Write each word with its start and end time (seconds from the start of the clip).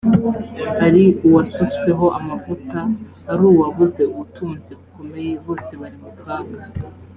ari 0.85 1.03
uwasutsweho 1.27 2.05
amavuta 2.19 2.79
ariuwabuze 3.31 4.01
ubutunzi 4.11 4.71
bukomeye 4.79 5.33
bose 5.45 5.71
bari 5.81 5.97
mu 6.03 6.11
kaga 6.21 6.59